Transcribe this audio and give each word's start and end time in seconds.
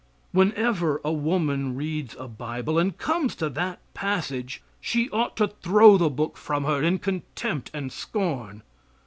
Whenever 0.31 0.99
a 1.05 1.11
woman 1.11 1.75
reads 1.75 2.15
a 2.17 2.27
Bible 2.27 2.79
and 2.79 2.97
comes 2.97 3.35
to 3.35 3.51
that 3.51 3.77
passage, 3.93 4.63
she 4.79 5.07
ought 5.11 5.37
to 5.37 5.49
throw 5.61 5.95
the 5.95 6.09
book 6.09 6.37
from 6.37 6.63
her 6.63 6.81
in 6.81 6.97
contempt 6.97 7.69
and 7.71 7.91
scorn. 7.93 8.63